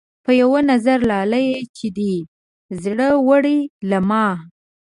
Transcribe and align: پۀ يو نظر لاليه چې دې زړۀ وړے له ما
پۀ 0.23 0.31
يو 0.39 0.51
نظر 0.71 0.99
لاليه 1.11 1.53
چې 1.77 1.87
دې 1.97 2.13
زړۀ 2.83 3.09
وړے 3.27 3.57
له 3.89 3.99
ما 4.09 4.27